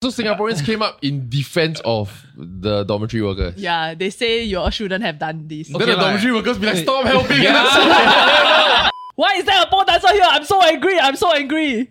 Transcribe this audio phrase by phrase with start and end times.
[0.00, 3.56] So Singaporeans came up in defense of the dormitory workers.
[3.56, 5.66] Yeah, they say you all shouldn't have done this.
[5.66, 6.02] Then the lah.
[6.04, 8.92] dormitory workers be like, stop helping us.
[9.16, 10.22] Why is there a pole dancer here?
[10.24, 11.00] I'm so angry.
[11.00, 11.90] I'm so angry.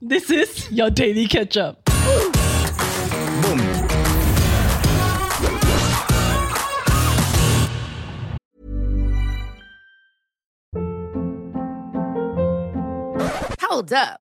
[0.00, 1.84] This is your daily catch up.
[1.84, 2.32] Boom.
[13.62, 14.21] Hold up.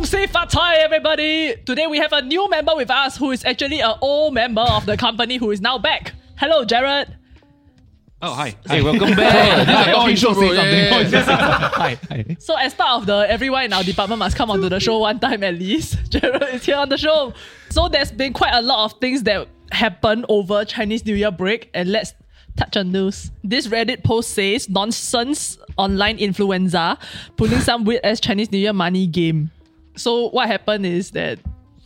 [0.00, 1.56] Gong Xi Fat Chai, everybody!
[1.66, 4.86] Today we have a new member with us who is actually an old member of
[4.86, 6.14] the company who is now back.
[6.38, 7.14] Hello, Jared.
[8.22, 8.56] Oh, hi.
[8.66, 9.66] Hey, welcome back.
[9.66, 10.32] This is a show.
[10.40, 11.36] Say something.
[11.36, 12.36] Hi, hi.
[12.38, 15.20] So, as part of the everyone in our department must come onto the show one
[15.20, 17.34] time at least, Jared is here on the show.
[17.68, 21.68] So, there's been quite a lot of things that happened over Chinese New Year break,
[21.74, 22.14] and let's
[22.56, 23.30] touch on those.
[23.44, 26.96] This Reddit post says nonsense online influenza
[27.36, 29.50] pulling some weird as Chinese New Year money game.
[30.00, 31.38] So, what happened is that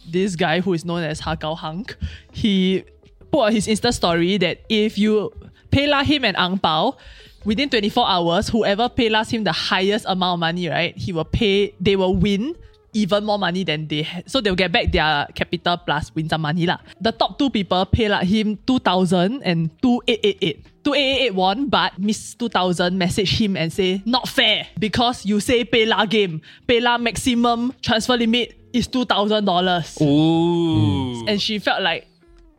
[0.09, 1.97] this guy who is known as Hakao Hank,
[2.31, 2.85] he
[3.33, 5.33] put on his Insta story that if you
[5.73, 6.97] PayLah him an ang pao,
[7.45, 11.75] within 24 hours, whoever paylas him the highest amount of money, right, he will pay,
[11.81, 12.55] they will win
[12.95, 14.31] even more money than they had.
[14.31, 16.65] So they'll get back their capital plus win some money.
[16.67, 16.79] lah.
[17.01, 20.65] The top two people PayLah him 2,000 and 2,888.
[20.85, 26.09] 2888 won, but Miss 2000 messaged him and say, not fair because you say PayLah
[26.09, 26.41] game.
[26.69, 31.27] PayLah maximum transfer limit is $2,000 Ooh.
[31.27, 32.07] and she felt like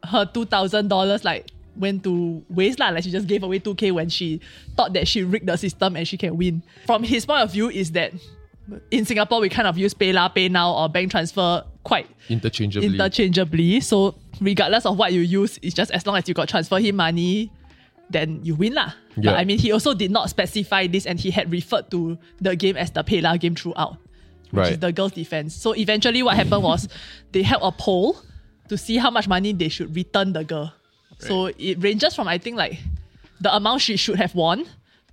[0.03, 2.89] her two thousand dollars like went to waste lah.
[2.89, 4.39] Like she just gave away two k when she
[4.77, 6.63] thought that she rigged the system and she can win.
[6.85, 8.13] From his point of view, is that
[8.91, 12.87] in Singapore we kind of use PayLah, PayNow, or bank transfer quite Interchangeably.
[12.87, 13.79] interchangeably.
[13.79, 16.95] So regardless of what you use, it's just as long as you got transfer him
[16.95, 17.51] money,
[18.09, 18.93] then you win lah.
[19.17, 19.31] Yeah.
[19.31, 22.55] But I mean, he also did not specify this, and he had referred to the
[22.55, 23.97] game as the PayLah game throughout
[24.51, 25.55] which is the girls' defense.
[25.55, 26.87] So eventually, what happened was
[27.31, 28.17] they held a poll
[28.69, 30.73] to see how much money they should return the girl.
[31.19, 32.79] So it ranges from I think like
[33.39, 34.65] the amount she should have won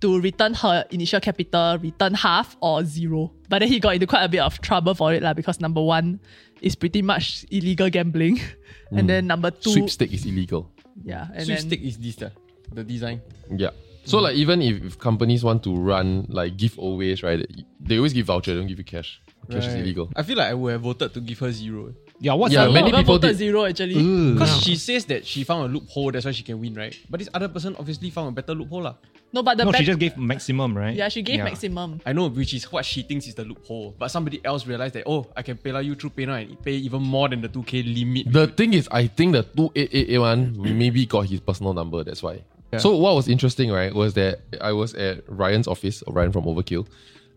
[0.02, 3.32] to return her initial capital, return half or zero.
[3.48, 5.80] But then he got into quite a bit of trouble for it lah because number
[5.80, 6.20] one
[6.60, 8.40] is pretty much illegal gambling,
[8.90, 10.70] and then number two, Sweepstake is illegal.
[11.04, 12.30] yeah, and Sweep then is this, uh,
[12.72, 13.22] the design.
[13.50, 13.70] Yeah.
[14.04, 17.46] So like even if, if companies want to run like giveaways, right?
[17.78, 19.22] They always give voucher, they don't give you cash.
[19.50, 20.10] Cash is illegal.
[20.16, 21.94] I feel like I would have voted to give her zero.
[22.22, 23.36] Yeah, what's Yeah, a the many people voted did.
[23.36, 23.94] zero actually.
[24.34, 26.94] Because she says that she found a loophole, that's why she can win, right?
[27.10, 28.82] But this other person obviously found a better loophole.
[28.82, 28.94] lah.
[29.34, 30.94] No, but the No, back- she just gave maximum, right?
[30.94, 32.00] yeah, she gave maximum.
[32.06, 33.96] I know, which is what she thinks is the loophole.
[33.98, 37.02] But somebody else realized that, oh, I can pay you through PayNow and pay even
[37.02, 38.30] more than the 2K limit.
[38.32, 42.44] The thing is, I think the 2888 one maybe got his personal number, that's why.
[42.78, 46.86] So what was interesting, right, was that I was at Ryan's office, Ryan from Overkill.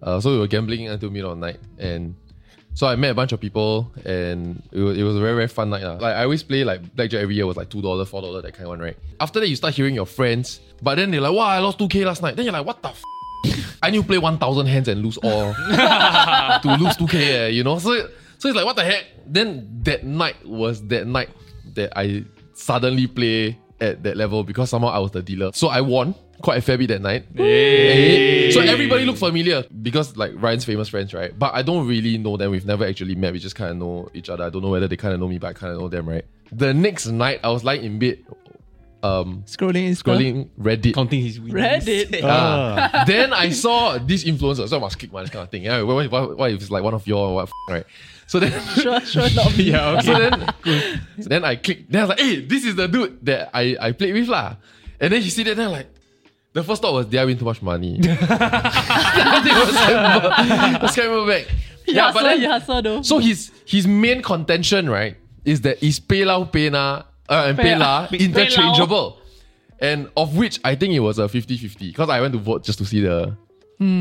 [0.04, 2.16] Uh, so we were gambling until middle of the night and
[2.76, 5.48] so I met a bunch of people and it was, it was a very, very
[5.48, 5.82] fun night.
[5.84, 5.94] lah.
[5.94, 8.68] Like I always play like blackjack every year was like $2, $4, that kind of
[8.68, 8.98] one, right?
[9.22, 12.06] After that, you start hearing your friends, but then they're like, wow, I lost 2K
[12.06, 12.36] last night.
[12.36, 13.02] Then you're like, what the f?
[13.82, 17.80] I need to play 1,000 hands and lose all to lose 2K, eh, you know?
[17.80, 17.96] So,
[18.40, 19.06] so it's like, what the heck?
[19.26, 21.30] Then that night was that night
[21.76, 25.52] that I suddenly play at that level because somehow I was the dealer.
[25.54, 27.26] So I won quite a fair bit that night.
[27.38, 28.52] Eh.
[28.52, 31.38] So everybody looked familiar because like Ryan's famous friends, right?
[31.38, 32.52] But I don't really know them.
[32.52, 33.34] We've never actually met.
[33.34, 34.44] We just kind of know each other.
[34.44, 36.08] I don't know whether they kind of know me, but I kind of know them,
[36.08, 36.26] right?
[36.52, 38.24] The next night, I was lying in bed,
[39.06, 40.04] um, Scrolling Insta.
[40.04, 40.94] scrolling Reddit.
[40.94, 41.86] Counting his winnings.
[41.86, 42.22] Reddit.
[42.24, 43.04] Ah.
[43.08, 45.64] then I saw this influencer, so I must click one this kind of thing.
[45.64, 47.86] Yeah, what, what, what if it's like one of your what, f- right?
[48.28, 49.66] So then, sure, sure, not me.
[49.66, 50.06] Yeah, okay.
[50.06, 50.54] so then,
[51.22, 51.92] so then I clicked.
[51.92, 54.56] Then I was like, "Hey, this is the dude that I I played with lah."
[55.00, 55.90] And then he see that, then I'm like,
[56.54, 59.76] the first thought was, "Did I win too much money?" then I think it was
[59.76, 61.54] scammer, was scammer back.
[61.86, 63.02] Yeah, but then, you hustle though.
[63.04, 68.10] so his his main contention, right, is that is PayLah, PayNow, uh, and Pay- PayLah
[68.10, 69.18] Pay- interchangeable.
[69.80, 72.80] And of which I think it was a 50-50 because I went to vote just
[72.80, 73.36] to see the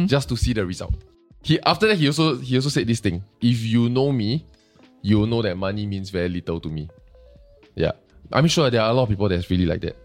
[0.06, 0.94] just to see the result.
[1.43, 3.23] He after that he also he also said this thing.
[3.41, 4.47] If you know me,
[5.03, 6.88] you know that money means very little to me.
[7.75, 7.93] Yeah.
[8.32, 9.97] I'm sure there are a lot of people that's really like that.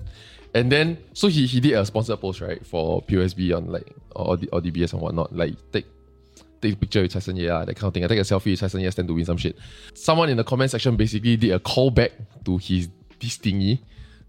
[0.56, 4.38] And then so he he did a sponsored post, right, for POSB on like or,
[4.51, 5.36] or DBS and whatnot.
[5.36, 5.86] Like take
[6.62, 8.04] take a picture with Chai Sen Ye, ah, that kind of thing.
[8.04, 9.56] I take a selfie with Chai Sen Ye, stand to win some shit.
[9.94, 12.12] Someone in the comment section basically did a callback
[12.45, 12.89] to his
[13.19, 13.80] this thingy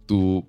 [0.09, 0.45] to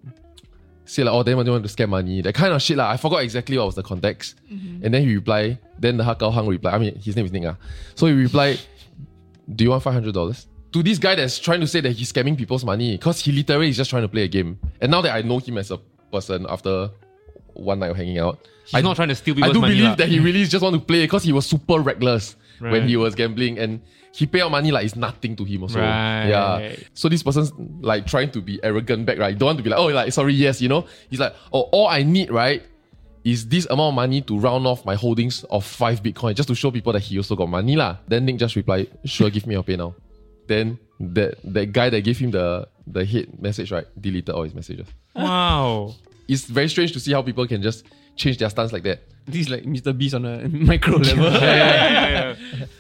[0.86, 2.78] say like, oh, then they want to scam money, that kind of shit.
[2.78, 4.36] Like, I forgot exactly what was the context.
[4.50, 7.44] And then he replied, then the Hakao Hang replied, I mean, his name is Nick.
[7.46, 7.56] ah.
[7.96, 8.60] So he replied,
[9.56, 10.46] do you want $500?
[10.74, 13.70] To this guy that's trying to say that he's scamming people's money because he literally
[13.70, 14.58] is just trying to play a game.
[14.80, 15.78] And now that I know him as a
[16.12, 16.90] person after
[17.54, 19.74] one night of hanging out, He's I, not trying to steal I do money.
[19.74, 19.96] believe lah.
[19.96, 23.16] that he really just want to play because he was super reckless when he was
[23.16, 23.82] gambling and
[24.14, 25.80] he pay out money like it's nothing to him also.
[25.80, 26.28] Right.
[26.28, 26.76] Yeah.
[26.94, 29.38] So this person's like trying to be arrogant back, right?
[29.38, 30.86] Don't want to be like, oh, like sorry, yes, you know.
[31.10, 32.62] He's like, oh, all I need, right,
[33.24, 36.56] is this amount of money to round off my holdings of five Bitcoin just to
[36.56, 37.98] show people that he also got money lah.
[38.08, 39.96] Then Nick just replied, sure, give me your pay now.
[40.48, 44.54] Then that that guy that gave him the the hate message, right, deleted all his
[44.54, 44.88] messages.
[45.16, 45.96] Wow.
[46.28, 47.86] It's very strange to see how people can just
[48.22, 49.02] change their stance like that.
[49.26, 49.98] This is like Mr.
[49.98, 51.26] Beast on a micro level.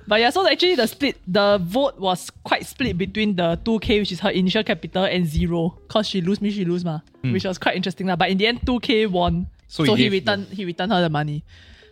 [0.07, 4.11] But yeah, so actually the split, the vote was quite split between the 2K, which
[4.11, 5.77] is her initial capital, and zero.
[5.87, 6.99] Cause she lose me, she lose ma.
[7.23, 7.31] Hmm.
[7.33, 8.07] Which was quite interesting.
[8.07, 8.15] lah.
[8.17, 9.47] But in the end, 2K won.
[9.67, 11.43] So, So he he, gave returned he returned her the money.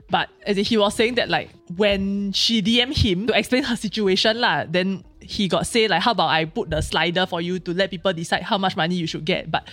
[0.09, 3.77] But as in, he was saying that like when she DM him to explain her
[3.77, 7.59] situation, lah, then he got say like, how about I put the slider for you
[7.59, 9.49] to let people decide how much money you should get.
[9.49, 9.63] But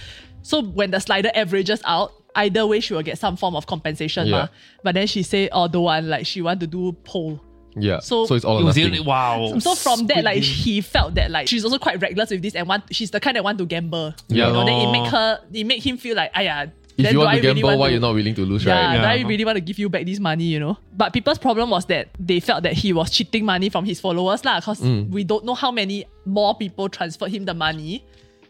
[0.43, 4.26] so when the slider averages out, either way she will get some form of compensation.
[4.28, 4.36] Yeah.
[4.42, 4.48] ma.
[4.84, 7.40] But then she say, oh, don't want, like she want to do poll.
[7.78, 7.98] Yeah.
[8.00, 8.92] So- so it's all It or was nothing.
[8.92, 9.58] really- wow.
[9.58, 10.42] So from that, like Game.
[10.44, 13.36] he felt that like she's also quite reckless with this and want she's the kind
[13.36, 14.14] that want to gamble.
[14.28, 14.46] Yeah.
[14.46, 14.92] You know, then it Oh.
[14.92, 17.42] make her it make him feel like, aya, If then you do want I to
[17.42, 18.98] gamble, really want why to, you're not willing to lose, yeah, right?
[19.18, 20.78] do I really want to give you back this money, you know?
[20.96, 24.42] But people's problem was that they felt that he was cheating money from his followers,
[24.46, 25.10] lah, because Mm.
[25.10, 28.02] we don't know how many more people transferred him the money.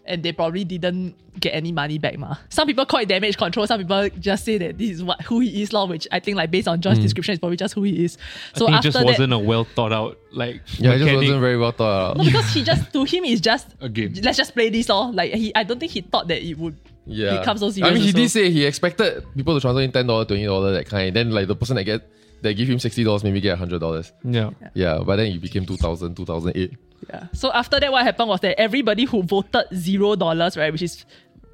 [0.09, 2.37] And they probably didn't get any money back, ma.
[2.49, 3.67] Some people call it damage control.
[3.67, 5.87] Some people just say that this is what who he is, law.
[5.87, 6.83] Which I think, like based on Mm.
[6.83, 8.17] John's description, is probably just who he is.
[8.55, 11.13] So I think it just that, wasn't a well thought out like Yeah, it just
[11.15, 12.17] wasn't very well thought out.
[12.19, 14.15] no, because he just to him it's just A game.
[14.23, 15.53] Let's just play this, or like he.
[15.55, 16.77] I don't think he thought that it would
[17.07, 17.39] Yeah.
[17.41, 17.91] become so serious.
[17.91, 18.19] I mean, he also.
[18.19, 21.15] did say he expected people to transfer in ten dollars, twenty dollars, that kind.
[21.17, 22.09] Then like the person that get
[22.43, 24.13] that give him sixty dollars, maybe get hundred dollars.
[24.25, 24.51] Yeah.
[24.75, 26.77] Yeah, but then it became 2000, 2008.
[27.09, 27.27] Yeah.
[27.33, 31.05] So after that, what happened was that everybody who voted zero dollars, right, which is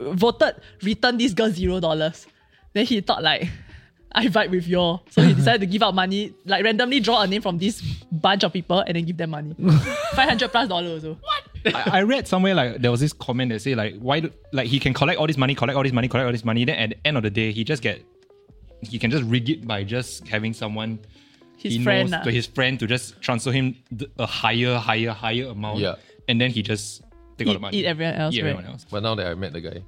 [0.01, 2.27] voted return this girl zero dollars.
[2.73, 3.49] Then he thought like,
[4.15, 5.03] I vibe with y'all.
[5.11, 7.81] so he decided to give out money, like randomly draw a name from this
[8.11, 9.55] bunch of people and then give them money,
[10.13, 11.05] five hundred plus dollars.
[11.05, 11.19] Also.
[11.65, 14.67] I, I read somewhere like there was this comment that say like why do, like
[14.67, 16.65] he can collect all this money, collect all this money, collect all this money.
[16.65, 18.05] Then at the end of the day, he just get
[18.83, 20.99] he can just rig it by just having someone
[21.57, 22.25] His he friend, knows ah.
[22.25, 25.79] to his friend to just transfer him th- a higher, higher, higher amount.
[25.79, 25.95] Yeah.
[26.29, 27.03] and then he just
[27.39, 27.77] take all Eat- the money.
[27.79, 28.51] eat everyone else, Eat right?
[28.51, 28.87] everyone else.
[28.91, 29.79] But now that I met the guy,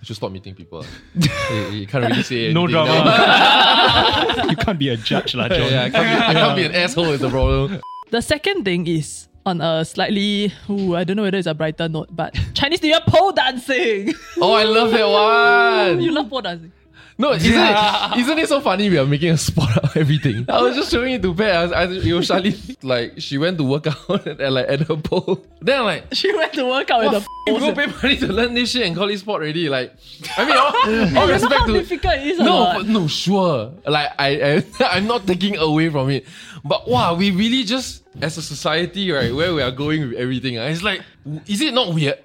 [0.00, 0.84] I should stop meeting people.
[1.14, 4.46] you, you can't really say No anything drama.
[4.50, 5.70] you can't be a judge, lah, John.
[5.70, 7.80] yeah, I can't, be, I can't be an asshole is the problem.
[8.10, 11.88] The second thing is on a slightly, ooh, I don't know whether it's a brighter
[11.88, 14.14] note, but Chinese New Year pole dancing.
[14.40, 16.00] Oh, I love that one.
[16.02, 16.72] you love pole dancing.
[17.20, 18.88] No, isn't it, isn't it so funny?
[18.88, 20.46] We are making a sport out of everything.
[20.48, 21.54] I was just showing it to Pat.
[21.54, 22.76] I was, I, was- it was Charlene.
[22.82, 25.44] Like she went to work out and like at her pole.
[25.60, 28.16] Then I'm like, She went to work out with the f- you go pay money
[28.16, 29.68] to learn this shit and call it sport already.
[29.68, 29.92] Like,
[30.38, 32.38] I mean, all, all You know respect how to difficult it is.
[32.38, 33.72] no, but no, sure.
[33.86, 34.64] Like I, I,
[34.96, 36.24] I'm not taking away from it,
[36.64, 40.58] but wow, we really just as a society, right, where we are going with everything.
[40.58, 41.02] ah, It's like,
[41.46, 42.18] is it not weird?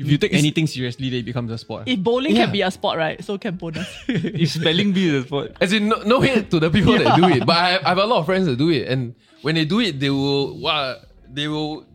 [0.00, 1.84] If you take anything seriously, then it becomes a sport.
[1.86, 2.44] If bowling Yeah.
[2.44, 3.22] can be a sport, right?
[3.22, 3.88] So can pole dance.
[4.08, 5.56] If spelling bee is a sport.
[5.60, 7.98] As in, no, no hate to the people that do it, but I, I have
[7.98, 10.96] a lot of friends that do it, and when they do it, they will, wow,
[11.32, 11.86] they will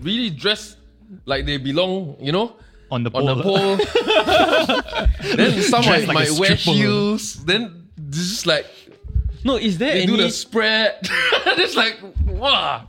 [0.00, 0.76] really dress
[1.26, 2.56] like they belong, you know,
[2.90, 3.76] On the on the pole.
[3.76, 3.76] pole.
[5.36, 6.76] then some Dress might, like a might wear stripper.
[6.76, 7.44] heels.
[7.44, 8.66] Then this is like
[9.44, 10.06] No, is there they any?
[10.06, 10.98] do the spread.
[11.56, 12.86] it's like wow.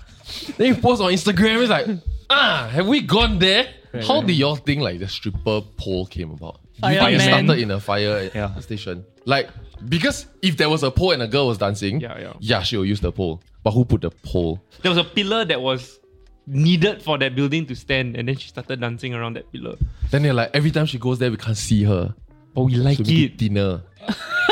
[0.58, 1.62] Then you post on Instagram.
[1.62, 1.88] It's like
[2.29, 3.68] ah, have we gone there?
[4.02, 6.60] How did y'all think like the stripper pole came about?
[6.84, 8.58] You think it started in a fire Yeah.
[8.60, 9.06] station.
[9.26, 9.50] Like
[9.88, 12.34] because if there was a pole and a girl was dancing, Yeah, yeah.
[12.40, 13.42] yeah, she'll use the pole.
[13.64, 14.62] But who put the pole?
[14.82, 16.00] There was a pillar that was
[16.48, 19.76] needed for that building to stand, and then she started dancing around that pillar.
[20.12, 22.14] Then they're like, every time she goes there, we can't see her.
[22.54, 23.82] But we like So we eat dinner.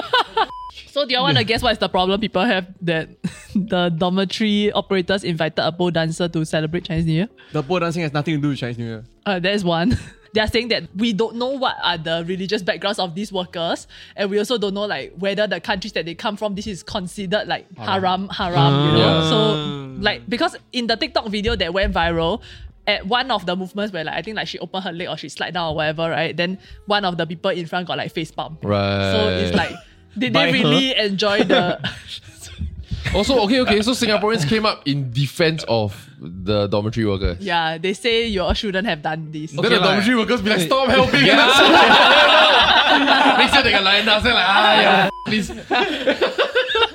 [1.01, 3.09] so do you want to guess what is the problem people have that
[3.55, 7.29] the dormitory operators invited a pole dancer to celebrate Chinese New Year?
[7.51, 9.03] the pole dancing has nothing to do with Chinese New Year.
[9.25, 9.97] Uh, there's one.
[10.33, 13.85] They are saying that we don't know what are the religious backgrounds of these workers,
[14.15, 16.83] and we also don't know like whether the countries that they come from this is
[16.83, 19.29] considered like haram, haram, you know.
[19.29, 22.41] So like because in the TikTok video that went viral,
[22.87, 25.17] at one of the movements where like I think like she opened her leg or
[25.17, 26.35] she slide down or whatever, right?
[26.35, 28.57] Then one of the people in front got like face palm.
[28.63, 29.11] Right.
[29.11, 29.75] So it's like
[30.17, 30.69] did By they her?
[30.69, 31.79] really enjoy the
[33.13, 33.81] Also, okay, okay.
[33.81, 37.39] So Singaporeans came up in defense of the dormitory workers.
[37.39, 39.51] Yeah, they say you all shouldn't have done this.
[39.51, 39.87] Then the lah.
[39.87, 41.25] dormitory workers be like, stop helping.
[42.99, 45.51] Next year they can line down, say like, ah, yeah, please.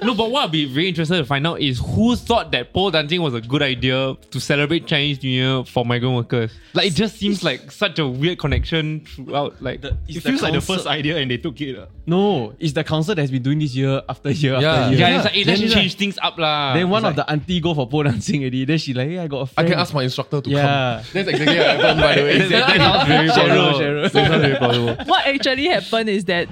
[0.02, 2.90] No, but what I'd be very interested to find out is who thought that pole
[2.92, 6.52] dancing was a good idea to celebrate Chinese New Year for migrant workers.
[6.74, 9.60] Like it just seems like such a weird connection throughout.
[9.60, 11.76] Like The- It it's feels like the first idea and they took it.
[11.78, 11.86] uh.
[12.06, 14.72] No, it's the council that has been doing this year after year Yeah.
[14.74, 15.00] after year.
[15.00, 16.74] yeah, it's like, hey, let's Then, change things up lah.
[16.74, 18.64] Then one It's of the auntie go for pole dancing already.
[18.64, 19.68] Then she like, hey, I got a I friend.
[19.70, 21.02] can ask my instructor to Yeah.
[21.02, 21.10] come.
[21.14, 22.38] That's exactly what happened, by the way.
[22.48, 23.80] That- that sounds very Cheryl, plausible.
[23.80, 24.02] Cheryl.
[24.02, 25.04] That sounds very plausible.
[25.06, 26.48] What actually happened is that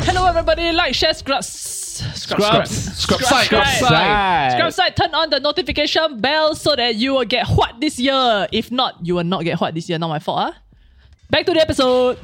[0.00, 3.46] hello everybody, like, share, scrub, scrubs, Scrub side.
[3.46, 4.52] Scrub side.
[4.52, 8.46] Scrub side, turn on the notification bell so that you will get what this year.
[8.52, 9.98] If not, you will not get what this year.
[9.98, 10.60] Not my fault, huh?
[11.30, 12.18] Back to the episode.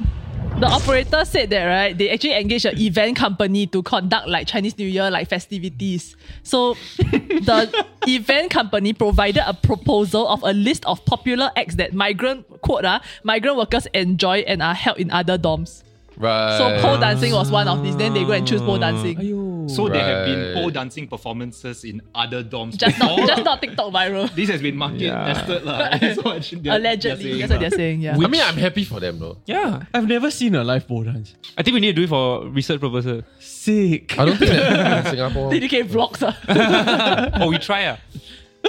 [0.59, 4.75] The operator said that right, they actually engaged an event company to conduct like Chinese
[4.79, 6.15] New Year like festivities.
[6.41, 12.47] So the event company provided a proposal of a list of popular acts that migrant
[12.63, 15.83] quote ah, migrant workers enjoy and are held in other dorms.
[16.17, 16.57] Right.
[16.57, 17.95] So pole dancing was one of these.
[17.95, 19.67] Then they go and choose pole dancing.
[19.69, 22.77] So there have been pole dancing performances in other dorms.
[22.77, 23.27] Just not, before.
[23.27, 24.33] just not TikTok viral.
[24.35, 25.33] This has been market Yeah.
[25.33, 25.97] tested lah.
[25.97, 28.01] That's what they're- Allegedly, they're that's what they're saying saying.
[28.01, 28.25] Yeah.
[28.25, 29.37] I mean, I'm happy for them though.
[29.45, 29.83] Yeah.
[29.93, 31.35] I've never seen a live pole dance.
[31.57, 33.23] I think we need to do it for research purposes.
[33.39, 34.17] Sick.
[34.17, 35.51] I don't think that in Singapore.
[35.51, 36.23] DDK vlogs.
[36.23, 37.29] ah.
[37.41, 37.97] oh, we try ah.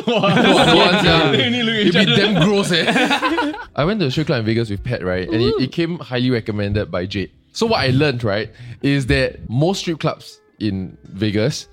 [0.06, 1.32] Once, yeah.
[1.32, 3.52] It'd be damn gross, eh?
[3.74, 5.26] I went to a strip club in Vegas with Pat, right?
[5.28, 7.30] And it, it came highly recommended by Jade.
[7.58, 11.66] So what I learned, right, is that most strip clubs in Vegas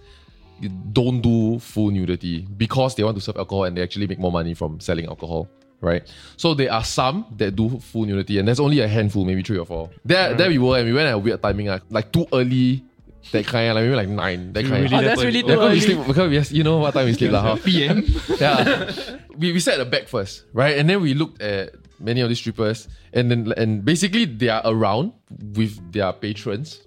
[0.93, 4.31] don't do full nudity because they want to serve alcohol and they actually make more
[4.31, 5.47] money from selling alcohol.
[5.81, 6.01] Right,
[6.37, 9.59] so there are some that do full nudity, and there's only a handful, maybe three
[9.59, 9.91] or four.
[10.03, 12.83] There, there we were, and we went at a weird timing, ah, like too early,
[13.31, 14.81] that kind, like maybe like nine, that kind.
[14.89, 15.79] really oh, that's really Yeah, too because we early.
[15.81, 17.41] sleep, because we, you know what time we sleep, lah.
[17.43, 17.57] huh?
[17.63, 18.01] PM.
[18.39, 18.89] Yeah.
[19.37, 20.79] we, we sat at the back first, right?
[20.79, 24.61] And then we looked at many of these strippers and then and basically they are
[24.65, 25.13] around
[25.55, 26.81] with their patrons.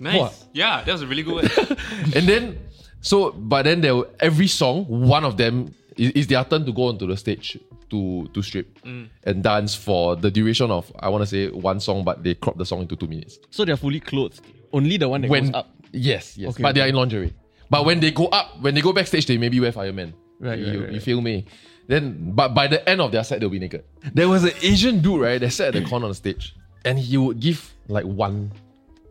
[0.00, 0.18] Nice.
[0.18, 0.44] What?
[0.52, 1.78] Yeah, that was a really good word.
[2.14, 2.58] And then
[3.00, 6.72] so but then there were, every song, one of them is, is their turn to
[6.72, 7.58] go onto the stage
[7.90, 9.08] to to strip mm.
[9.24, 12.58] and dance for the duration of I want to say one song, but they crop
[12.58, 13.38] the song into two minutes.
[13.50, 14.40] So they're fully clothed.
[14.72, 15.70] Only the one that when goes up.
[15.92, 16.50] Yes, yes.
[16.50, 17.34] Okay, but they are in lingerie.
[17.70, 20.14] But when they go up, when they go backstage, they maybe wear fireman.
[20.40, 21.46] Right, you, right, you, right, you feel me?
[21.88, 23.84] Then, but by the end of their set, they'll be naked.
[24.14, 26.54] There was an Asian dude, right, that sat at the corner on the stage,
[26.84, 28.52] and he would give like one,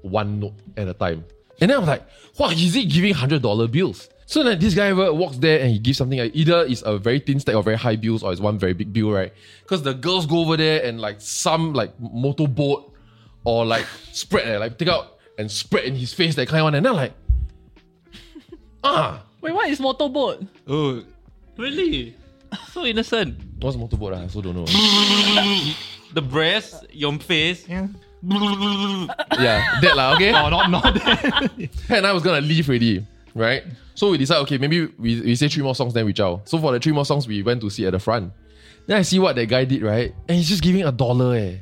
[0.04, 1.26] one note at a time.
[1.60, 2.04] And then I was like,
[2.38, 4.10] wow, is he giving hundred dollar bills?
[4.28, 7.20] So then this guy walks there and he gives something like either it's a very
[7.20, 9.34] thin stack of very high bills or it's one very big bill, right?
[9.64, 12.94] Because the girls go over there and like some like motorboat
[13.46, 16.66] or like spread, eh, like take out and spread in his face, that kind of
[16.66, 16.76] one.
[16.76, 17.14] And then I'm like,
[18.84, 20.46] ah, Wait, what is motorboat?
[20.68, 21.04] oh,
[21.58, 22.16] really?
[22.72, 23.38] So innocent.
[23.60, 24.14] what's motorboat?
[24.14, 24.20] ah?
[24.20, 24.66] I also don't know.
[26.14, 27.68] The breast, your face.
[27.68, 27.88] Yeah.
[29.38, 30.32] yeah, that lah, okay?
[30.34, 31.52] Oh, not not that.
[31.88, 33.64] Pat and I was gonna leave already, right?
[33.94, 36.42] So we decided, okay, maybe we, we say three more songs, then we chow.
[36.46, 38.32] So for the three more songs, we went to sit at the front.
[38.88, 40.16] Then I see what that guy did, right?
[40.28, 41.58] And he's just giving a dollar, eh.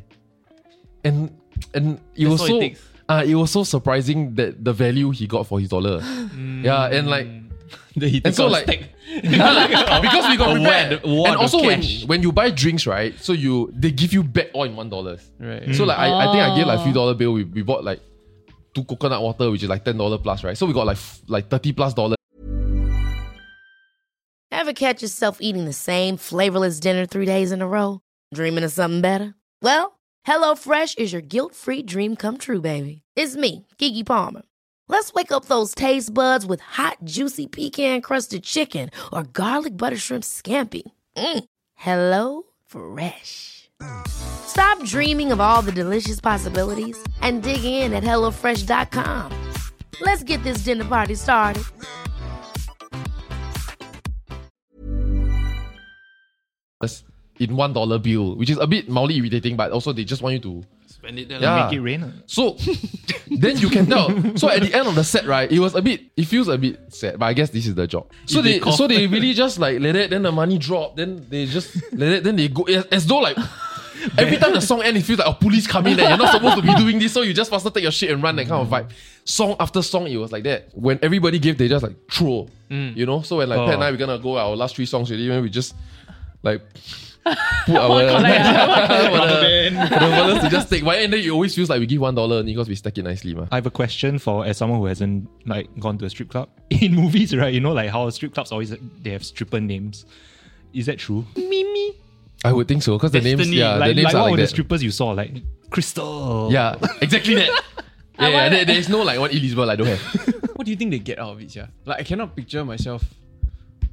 [1.04, 1.34] And
[1.74, 2.82] and it That's was all it so takes.
[3.10, 6.02] uh, it was so surprising that the value he got for his dollar.
[6.64, 7.28] Yeah, and like
[7.96, 8.80] Then he and takes so out a like stack.
[9.22, 11.04] because we got A prepared.
[11.04, 13.18] wad- wad and also when, when you buy drinks, right?
[13.20, 15.22] So you they give you back all in one dollars.
[15.40, 15.74] Right.
[15.76, 16.84] So like I, I think I gave like Oh.
[16.84, 17.34] few dollar bill.
[17.34, 18.02] We, we bought like
[18.74, 20.58] two coconut water, which is like ten dollar plus, right?
[20.58, 22.18] So we got like like thirty plus dollars.
[24.52, 28.02] Ever catch yourself eating the same flavorless dinner three days in a row?
[28.34, 29.36] Dreaming of something better?
[29.62, 33.02] Well, HelloFresh is your guilt-free dream come true, baby.
[33.16, 34.42] It's me, Keke Palmer.
[34.88, 40.24] Let's wake up those taste buds with hot, juicy pecan-crusted chicken or garlic butter shrimp
[40.24, 40.84] scampi.
[41.18, 41.44] Mm.
[41.76, 43.70] Hello Fresh.
[44.08, 49.32] Stop dreaming of all the delicious possibilities and dig in at HelloFresh.com.
[50.02, 51.64] Let's get this dinner party started.
[57.40, 60.34] in one dollar bill, which is a bit mildly irritating, but also they just want
[60.34, 60.64] you to
[61.06, 61.40] Spend it there.
[61.40, 61.66] Yeah.
[61.66, 62.24] Make it rain.
[62.26, 62.58] So
[63.28, 64.10] then you can tell.
[64.38, 66.02] So at the end of the set, right, it was a bit.
[66.18, 68.12] It feels a bit sad, but I guess this is the job.
[68.26, 70.10] So If they they, so they really just like let it.
[70.10, 70.96] Then the money drop.
[70.96, 72.24] Then they just let it.
[72.24, 73.38] Then they go as, as though like.
[74.20, 76.58] Every time the song ends, it feels like a police coming and you're not supposed
[76.58, 78.62] to be doing this, so you just faster take your shit and run that kind
[78.62, 78.92] of vibe.
[79.24, 80.70] Song after song, it was like that.
[80.74, 82.48] When everybody gave, they just like throw.
[82.70, 82.96] Mm.
[82.96, 83.22] You know?
[83.24, 83.92] So when like Pat and I oh.
[83.92, 85.74] we're gonna go our last three songs when we just
[86.44, 86.62] like
[87.26, 90.84] put our collect, our- the wallet to just take.
[90.84, 92.98] But and then it always feels like we give one dollar only because we stack
[92.98, 93.48] it nicely, ma.
[93.52, 96.50] I have a question for as someone who hasn't like gone to a strip club.
[96.70, 97.54] In movies, right?
[97.54, 100.06] You know, like how strip clubs always they have stripper names.
[100.74, 101.26] Is that true?
[101.36, 101.94] Mimi.
[102.44, 104.32] I would think so because the names, yeah, like, the names like are what like
[104.32, 105.12] were the strippers you saw?
[105.12, 105.32] Like
[105.72, 106.50] Crystal.
[106.52, 107.50] Yeah, exactly that.
[108.18, 110.00] Yeah, yeah there, there's no like one Elizabeth I don't have.
[110.56, 111.68] What do you think they get out of it, yeah?
[111.84, 113.04] Like I cannot picture myself.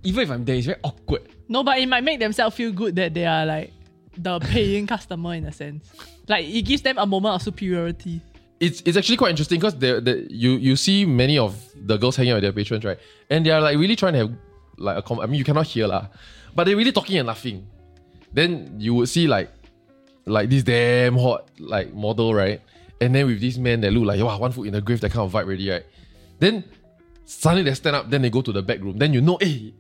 [0.05, 1.29] Even if I'm there, it's very awkward.
[1.53, 3.73] No, but it might make themselves feel good that they are like
[4.17, 5.93] the paying customer in a sense.
[6.27, 8.23] Like it gives them a moment of superiority.
[8.63, 12.15] it's it's actually quite interesting because the the you you see many of the girls
[12.15, 12.99] hanging out with their patrons, right?
[13.29, 14.33] And they are like really trying to have
[14.79, 16.07] like a com- I mean you cannot hear lah,
[16.55, 17.67] but they're really talking and laughing.
[18.33, 19.51] Then you would see like
[20.25, 22.63] like this damn hot like model, right?
[23.01, 25.11] And then with these men that look like wow one foot in the grave, that
[25.11, 25.85] kind of vibe already, right?
[26.39, 26.63] Then
[27.27, 28.97] suddenly they stand up, then they go to the back room.
[28.97, 29.75] Then you know, hey,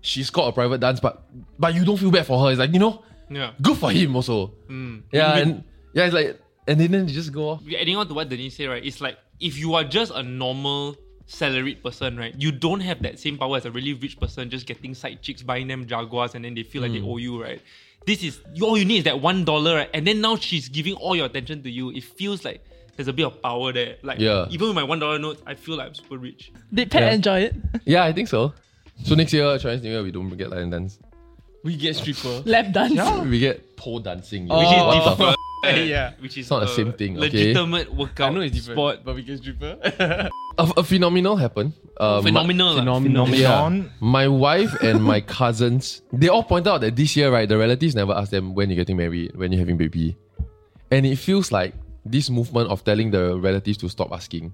[0.00, 1.22] she's got a private dance, but
[1.58, 2.50] but you don't feel bad for her.
[2.50, 3.52] It's like you know, Yeah.
[3.62, 4.52] good for him also.
[4.68, 5.02] Mm.
[5.12, 5.64] Yeah, and
[5.94, 6.38] yeah, it's like
[6.68, 7.62] and then, then they just go off.
[7.78, 8.84] adding on to what Denise said, right?
[8.84, 12.34] It's like if you are just a normal salaried person, right?
[12.36, 15.42] You don't have that same power as a really rich person just getting side chicks,
[15.42, 17.08] buying them jaguars, and then they feel like they mm.
[17.08, 17.60] owe you, right?
[18.06, 19.90] This is all you need is that one dollar, right?
[19.94, 21.90] And then now she's giving all your attention to you.
[21.90, 22.64] It feels like
[22.96, 23.96] there's a bit of power there.
[24.02, 24.46] Like Yeah.
[24.50, 26.50] even with my one dollar notes, I feel like I'm super rich.
[26.72, 27.12] Did Pat Yeah.
[27.12, 27.56] enjoy it?
[27.84, 28.52] Yeah, I think so.
[29.04, 30.98] So next year Chinese New Year we don't get lion dance.
[31.62, 32.42] We get stripper.
[32.46, 33.26] Lap dance.
[33.26, 34.46] We get pole dancing.
[34.50, 34.58] Oh.
[34.58, 35.18] Which Which is different.
[35.18, 35.36] fuck?
[35.76, 36.12] yeah.
[36.20, 37.26] Which is It's not the same thing, okay?
[37.28, 38.98] Legitimate workout I know it's different, sport.
[39.04, 39.76] but we get stripper.
[40.58, 41.72] A, a phenomenal happened.
[41.98, 42.74] Um, Phenomenal.
[42.74, 42.80] lah.
[42.80, 43.28] Phenomenal.
[43.28, 43.82] Yeah.
[44.00, 47.94] My wife and my cousins, they all pointed out that this year, right, the relatives
[47.94, 50.16] never asked them when you're getting married, when you're having baby.
[50.90, 51.74] And it feels like
[52.06, 54.52] this movement of telling the relatives to stop asking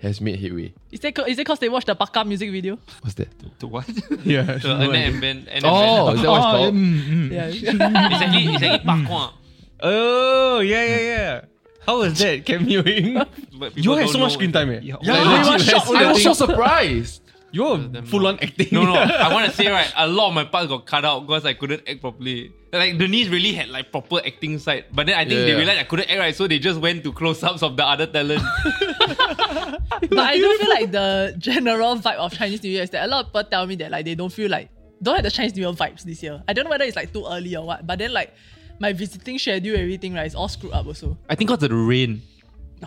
[0.00, 0.72] has made headway.
[0.90, 2.78] Is it is it because they watched the Paka music video?
[3.00, 3.28] What's that?
[3.60, 3.88] To what?
[4.24, 4.42] yeah.
[4.42, 5.36] The Annette and Ben.
[5.50, 6.24] Annette Oh, and is Ben.
[6.24, 6.74] that what it's Oh, called?
[6.74, 7.30] mm, mm.
[7.32, 7.46] Yeah.
[7.52, 9.30] It's actually, it's actually
[9.84, 11.40] Oh, yeah, yeah, yeah.
[11.86, 13.26] How was that cameoing?
[13.52, 14.80] You people had don't so much screen time, eh?
[14.82, 14.96] Yeah.
[15.02, 15.90] Yeah, legit, I was shocked.
[15.90, 17.21] I was so surprised.
[17.52, 18.68] You're full on acting.
[18.72, 18.94] No, no.
[18.94, 21.52] I want to say right, a lot of my parts got cut out because I
[21.54, 22.52] couldn't act properly.
[22.72, 25.56] Like Denise really had like proper acting side, but then I think Yeah, they yeah.
[25.58, 28.06] realized I couldn't act right, so they just went to close ups of the other
[28.06, 28.42] talent.
[29.16, 33.08] but I do feel like the general vibe of Chinese New Year is that a
[33.08, 34.70] lot of people tell me that like they don't feel like
[35.02, 36.42] don't have the Chinese New Year vibes this year.
[36.48, 38.32] I don't know whether it's like too early or what, but then like
[38.78, 41.18] my visiting schedule, everything right, is all screwed up also.
[41.28, 42.22] I think because of the rain,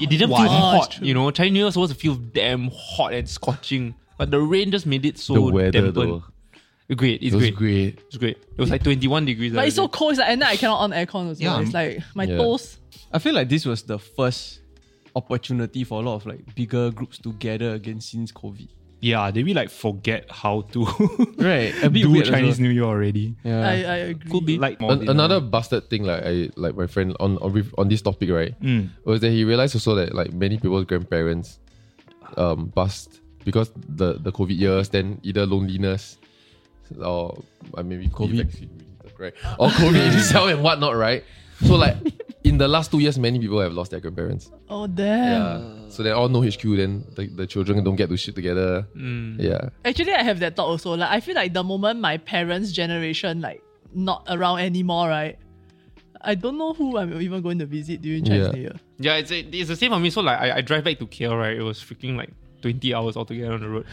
[0.01, 0.37] it didn't Wow.
[0.39, 0.99] feel Oh, hot.
[1.01, 4.39] You know, Chinese New Year was supposed to feel damn hot and scorching, but the
[4.39, 5.95] rain just made it so the weather dampened.
[5.95, 6.23] though.
[6.95, 7.55] Great, it's It was great.
[7.55, 7.99] great.
[8.07, 8.37] It's great.
[8.37, 9.53] It was like 21 degrees.
[9.53, 11.43] But it's so cold, it's like, and then I cannot on aircon also.
[11.43, 11.59] Yeah.
[11.61, 12.37] It's like my Yeah.
[12.37, 12.77] toes.
[13.11, 14.59] I feel like this was the first
[15.15, 18.67] opportunity for a lot of like bigger groups to gather again since COVID.
[19.01, 20.85] Yeah, they really like forget how to
[21.37, 21.73] Right.
[21.83, 22.63] A bit do weird Chinese also.
[22.63, 23.35] New Year already.
[23.43, 23.67] Yeah.
[23.67, 24.31] I, I agree.
[24.31, 24.57] Could be.
[24.57, 28.29] Like An- another busted thing, like I like my friend on on, on this topic,
[28.29, 28.59] right?
[28.61, 28.89] Mm.
[29.05, 31.59] was that he realized also that like many people's grandparents
[32.37, 36.17] um bust because the the COVID years, then either loneliness
[37.01, 37.41] or
[37.77, 39.33] uh, maybe COVID vaccine related, right?
[39.57, 41.23] Or COVID itself and whatnot, right?
[41.63, 41.95] So like
[42.43, 44.51] in the last two years, many people have lost their grandparents.
[44.69, 45.85] Oh damn.
[45.85, 45.89] Yeah.
[45.89, 48.85] So they're all no HQ, then the, the children don't get to shit together.
[49.39, 49.69] Yeah.
[49.85, 50.95] Actually, I have that thought also.
[50.97, 55.39] Like, I feel like the moment my parents' generation like not around anymore, right?
[56.21, 58.51] I don't know who I'm even going to visit during Chinese Yeah.
[58.51, 58.75] New Year.
[58.97, 60.09] Yeah, it's, it's the same for me.
[60.09, 61.55] So like I, I drive back to KL, right?
[61.55, 62.31] It was freaking like
[62.65, 63.85] 20 hours altogether on the road.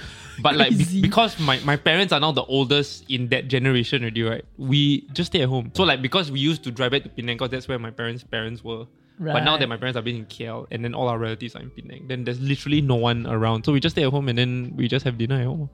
[0.42, 4.22] But like be- because my, my parents are now the oldest in that generation already,
[4.22, 4.44] right?
[4.56, 5.70] We just stay at home.
[5.74, 8.24] So like because we used to drive back to Penang because that's where my parents'
[8.24, 8.87] parents were.
[9.20, 11.61] But now that my parents are being in KL and then all our relatives are
[11.62, 13.64] in Penang, then there's literally no one around.
[13.64, 15.68] So we just stay at home and then we just have dinner at home.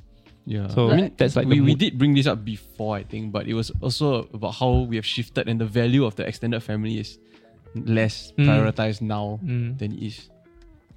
[0.44, 0.66] Yeah.
[0.68, 3.46] So I mean, that's like we, we did bring this up before, I think, but
[3.46, 6.98] it was also about how we have shifted and the value of the extended family
[6.98, 7.18] is
[7.74, 8.46] less Mm.
[8.48, 9.78] prioritized now Mm.
[9.78, 10.28] than it is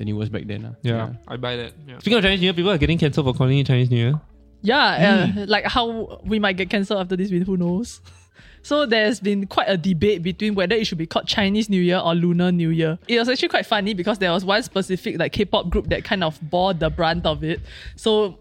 [0.01, 0.65] than it was back then.
[0.65, 0.75] ah.
[0.81, 1.73] Yeah, I buy that.
[1.87, 1.99] Yeah.
[1.99, 4.21] Speaking of Chinese New Year, people are getting cancelled for calling it Chinese New Year.
[4.63, 8.01] Yeah, uh, like how we might get cancelled after this, video, who knows?
[8.63, 11.97] So there's been quite a debate between whether it should be called Chinese New Year
[11.97, 12.99] or Lunar New Year.
[13.07, 16.23] It was actually quite funny because there was one specific like K-pop group that kind
[16.23, 17.59] of bore the brunt of it.
[17.95, 18.37] So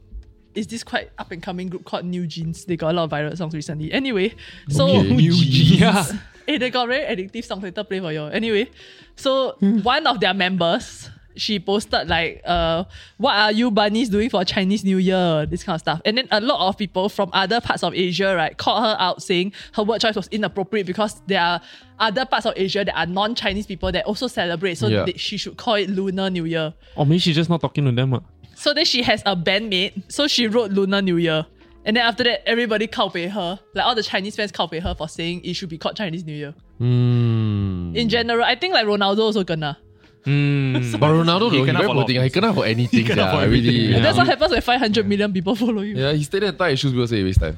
[0.55, 2.66] is this quite up and coming group called NewJeans?
[2.66, 3.90] They got a lot of viral songs recently.
[3.92, 4.35] Anyway,
[4.68, 5.11] so Okay.
[5.11, 6.05] New Yeah.
[6.46, 8.25] Hey, they got very addictive songs later play for you.
[8.27, 8.68] Anyway,
[9.16, 12.85] so one of their members, she posted like, uh,
[13.19, 15.47] what are you bunnies doing for Chinese New Year?
[15.47, 16.01] This kind of stuff.
[16.05, 19.23] And then a lot of people from other parts of Asia, right, called her out
[19.23, 21.61] saying her word choice was inappropriate because there are
[21.99, 24.75] other parts of Asia that are non-Chinese people that also celebrate.
[24.77, 25.05] So Yeah.
[25.05, 26.75] they- she should call it Lunar New Year.
[26.97, 28.14] Or maybe she's just not talking to them.
[28.14, 28.21] ah.
[28.55, 30.03] So then she has a bandmate.
[30.12, 31.47] So she wrote Lunar New Year.
[31.85, 33.59] And then after that, everybody pay her.
[33.75, 36.35] Like all the Chinese fans pay her for saying it should be called Chinese New
[36.35, 36.55] Year.
[36.79, 37.95] Hmm.
[37.97, 39.79] In general, I think like Ronaldo also gonna.
[40.27, 40.99] Mm.
[41.01, 42.23] But Ronaldo, He though, he kena very for a lot poor thing.
[42.23, 43.05] He kena for anything.
[43.07, 43.71] kena yeah, for really.
[43.93, 44.01] Yeah.
[44.01, 45.97] That's what happens when 500 million people follow you.
[45.97, 47.57] Yeah, he stayed there and tie his shoes because he waste time.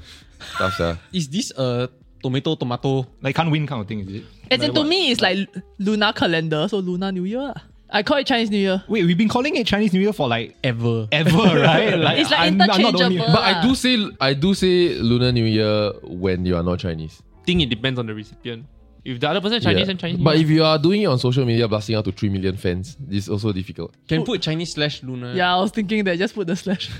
[0.59, 0.97] Tough, yeah.
[1.13, 1.89] Is this a
[2.23, 3.07] tomato tomato?
[3.21, 4.25] Like can't win kind of thing, is it?
[4.51, 4.89] As in, to what?
[4.89, 5.49] me, it's like
[5.79, 7.53] lunar calendar, so Lunar New Year.
[7.95, 8.83] I call it Chinese New Year.
[8.89, 11.09] Wait, we've been calling it Chinese New Year for like Ever.
[11.13, 11.95] ever, right?
[11.99, 13.27] Like, It's like I'm- I'm not interchangeable.
[13.27, 17.21] But I do say I do say Lunar New Year when you are not Chinese.
[17.45, 18.65] think it depends on the recipient.
[19.05, 19.91] If the other person is Chinese Yeah.
[19.91, 22.29] and Chinese, But if you are doing it on social media, blasting out to three
[22.29, 23.95] million fans, it's also difficult.
[24.09, 25.35] Can put Chinese slash lunar.
[25.35, 26.91] Yeah, I was thinking that just put the slash.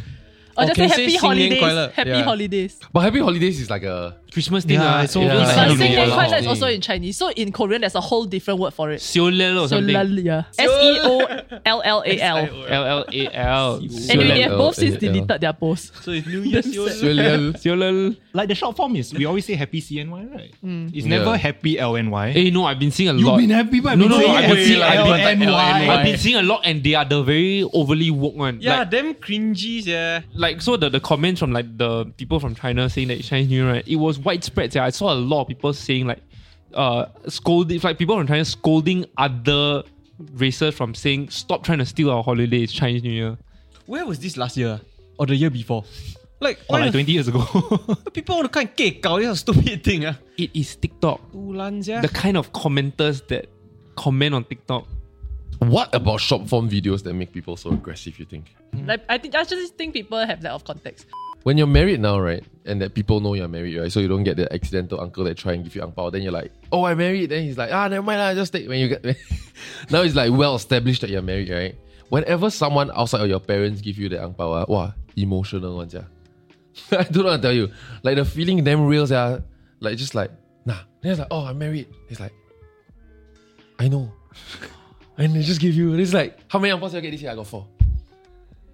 [0.57, 1.93] Or, just say happy holidays.
[1.95, 2.23] Happy yeah.
[2.23, 2.81] holidays.
[2.93, 4.81] But happy holidays is like a Christmas thing.
[4.81, 5.27] Yeah, it's over.
[5.27, 5.35] Yeah.
[5.35, 7.17] Like but Singyan Kuai is also in Chinese.
[7.17, 9.01] So in Korean, there's a whole different word for it.
[9.01, 9.95] Seollal or something.
[9.95, 10.45] Seollal.
[10.59, 11.19] S E O
[11.65, 12.37] L L A L.
[12.69, 13.75] L L A L.
[14.11, 15.93] Anyway, they have both since deleted their posts.
[16.05, 17.53] So it's New Year's Seollal.
[17.55, 18.17] Seollal.
[18.35, 20.55] Like the short form is we always say happy CNY, right?
[20.65, 20.95] Mm.
[20.95, 22.33] It's never happy LNY.
[22.33, 23.41] Hey, eh, no, I've been seeing a lot.
[23.41, 23.93] You've been happy, but.
[23.93, 25.83] I've been seeing a lot.
[25.83, 28.61] I've been seeing a lot, and they are the very overly woke one.
[28.61, 29.87] Yeah, them cringies.
[29.87, 33.29] yeah like so the, the comments from like the people from China saying that it's
[33.29, 33.89] Chinese New Year, right?
[33.89, 34.75] It was widespread.
[34.75, 36.21] Yeah, I saw a lot of people saying like,
[36.75, 39.85] uh, scolding like people from China scolding other
[40.35, 42.63] races from saying stop trying to steal our holiday.
[42.63, 43.39] It's Chinese New Year.
[43.87, 44.81] Where was this last year?
[45.19, 45.85] Or the year before?
[46.41, 47.41] Like, Or like the 20 years ago.
[48.13, 50.07] people want to kind of gay this a stupid thing?
[50.07, 51.21] Ah, It is TikTok.
[51.33, 52.01] Yeah.
[52.01, 53.47] The kind of commenters that
[53.95, 54.87] comment on TikTok.
[55.63, 58.19] What about short form videos that make people so aggressive?
[58.19, 58.55] You think?
[58.85, 61.07] Like I think I just think people have that of context.
[61.45, 64.25] When you're married now, right, and that people know you're married, right, so you don't
[64.25, 66.85] get the accidental uncle that try and give you ang pao, then you're like, oh,
[66.85, 67.31] I'm married.
[67.31, 68.69] Then he's like, ah, never mind, lah, just take.
[68.69, 69.05] When you get
[69.91, 71.77] now, it's like well established that you're married, right?
[72.09, 75.95] Whenever someone outside of your parents give you the ang pao, ah, wow, emotional ones,
[75.95, 76.05] yeah.
[76.91, 77.71] I don't know what to tell you.
[78.03, 79.39] Like the feeling damn real, yeah.
[79.79, 80.33] Like just like
[80.67, 80.79] nah.
[81.03, 81.87] Then it's like, oh, I'm married.
[82.09, 82.33] It's like,
[83.79, 84.13] I know.
[85.19, 85.95] And they just give you.
[85.95, 87.33] It's like, how many ang paos did I get this year?
[87.33, 87.67] I got four.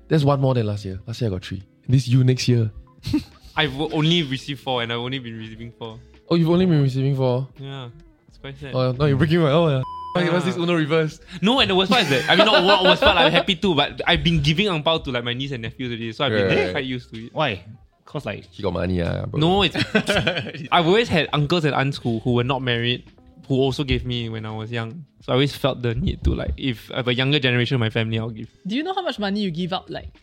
[0.09, 1.01] That's one more than last year.
[1.07, 1.63] Last year I got three.
[1.89, 2.71] This you next year.
[3.57, 5.99] I've only received four, and I've only been receiving four.
[6.31, 7.49] Oh, you've only been receiving four.
[7.59, 7.89] Yeah,
[8.29, 8.75] it's quite sad.
[8.75, 9.51] Oh, no, you're breaking my.
[9.51, 9.83] Oh, yeah.
[10.17, 10.33] Ah.
[10.33, 11.21] What's this Uno reverse?
[11.43, 13.17] No, and the worst part is that I mean, not what worst part.
[13.17, 15.91] I'm happy too, but I've been giving ang pao to like my niece and nephews
[15.91, 16.71] already, so I've been Right.
[16.73, 17.35] quite used to it.
[17.35, 17.65] Why?
[18.05, 19.39] Cause like He got money, ah, bro.
[19.39, 19.77] No, it's
[20.73, 23.05] I've always had uncles and aunts who, who were not married
[23.49, 25.05] who also gave me when I was young.
[25.23, 27.81] So I always felt the need to like if I have a younger generation in
[27.81, 28.49] my family, I'll give.
[28.67, 30.15] Do you know how much money you give out like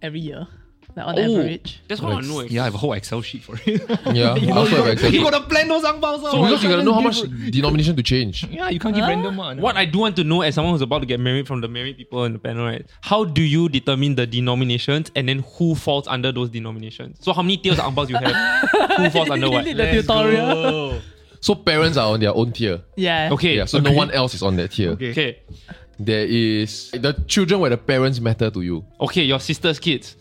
[0.00, 0.46] every year?
[0.96, 1.80] Like on Oh, average?
[1.86, 2.40] That's what I know.
[2.40, 3.82] yeah, I have a whole Excel sheet for it.
[4.16, 5.12] Yeah, I also have access.
[5.12, 6.22] you gotta plan those ang baos.
[6.22, 8.44] So because you gotta know how much denomination to change.
[8.48, 9.60] Yeah, you can't give random one.
[9.60, 11.68] What I do want to know as someone who's about to get married from the
[11.68, 12.84] married people in the panel, right?
[13.02, 17.18] How do you determine the denominations and then who falls under those denominations?
[17.20, 18.68] So how many tiers of ang you have?
[18.96, 19.66] who falls under what?
[19.66, 20.46] Need the tutorial.
[20.46, 21.00] Oh.
[21.40, 22.82] So parents are on their own tier.
[22.96, 23.30] Yeah.
[23.32, 23.56] Okay.
[23.56, 24.90] Yeah, so no one else is on that tier.
[24.90, 25.38] Okay.
[26.00, 28.84] There is the children where the parents matter to you.
[29.00, 30.16] Okay, your sister's kids.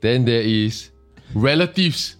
[0.00, 0.90] Then there is
[1.34, 2.16] relatives,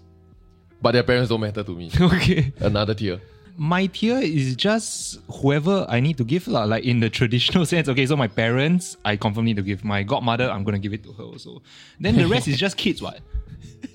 [0.82, 1.90] but their parents don't matter to me.
[2.00, 2.52] Okay.
[2.60, 3.20] Another tier.
[3.58, 6.64] my tier is just whoever I need to give lah.
[6.64, 7.88] Like in the traditional sense.
[7.88, 9.84] Okay, so my parents, I confirm need to give.
[9.84, 11.62] My godmother, I'm gonna give it to her also.
[12.00, 13.20] Then the rest is just kids, what?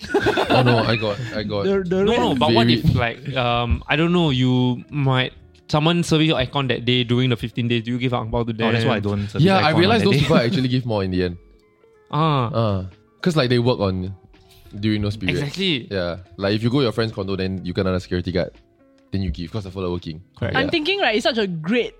[0.49, 1.63] Oh no, I got, I got.
[1.63, 5.33] The, the No, no, but what if like um I don't know, you might
[5.69, 8.45] someone serving your icon that day during the 15 days, do you give ang bao
[8.45, 8.67] to them?
[8.67, 9.27] Oh, that's why I don't.
[9.29, 10.19] service yeah, I icon on realized those day.
[10.21, 11.37] people actually give more in the end.
[12.11, 12.85] Ah, Uh,
[13.21, 14.11] Cause like they work on
[14.79, 15.39] during those periods.
[15.39, 15.87] exactly.
[15.89, 18.51] Yeah, like if you go to your friend's condo, then you can a security guard,
[19.11, 20.19] then you give because they're further working.
[20.35, 20.55] Correct.
[20.57, 20.71] I'm Yeah.
[20.75, 21.93] thinking right, it's such a great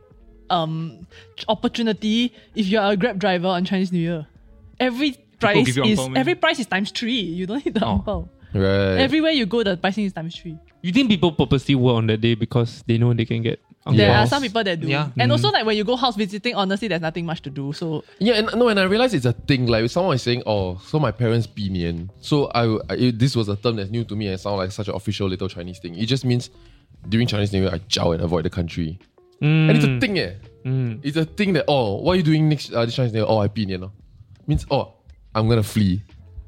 [0.49, 1.07] um
[1.47, 4.27] opportunity if you're a Grab driver on Chinese New Year.
[4.81, 6.17] Every price you is ang pao, man.
[6.17, 7.21] every price is times three.
[7.39, 7.99] You don't need the Oh.
[7.99, 8.29] angpao.
[8.53, 8.99] Right.
[8.99, 10.57] Everywhere you go, the pricing is times three.
[10.81, 13.95] You think people purposely work on that day because they know they can get ang
[13.95, 14.87] There are some people that do.
[14.91, 15.07] Yeah.
[15.17, 15.35] And Mm.
[15.39, 17.71] also like when you go house visiting, honestly, there's nothing much to do.
[17.73, 19.67] So Yeah, and no, and I realized it's a thing.
[19.67, 23.55] Like someone is saying, "Oh, so my parents binian." So I, I this was a
[23.55, 25.95] term that's new to me and sound like such an official little Chinese thing.
[25.95, 26.49] It just means
[27.07, 28.99] during Chinese New Year, I jiao and avoid the country,
[29.41, 30.17] and it's a thing.
[30.17, 30.35] Yeah,
[30.67, 30.99] Mm.
[31.01, 33.29] it's a thing that oh, what are you doing next uh, this Chinese New Year?
[33.31, 33.83] Oh, I binian.
[33.87, 33.91] oh.
[34.45, 34.93] Means oh,
[35.33, 36.01] I'm gonna flee